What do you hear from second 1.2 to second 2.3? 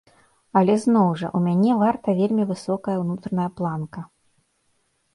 жа, у мяне варта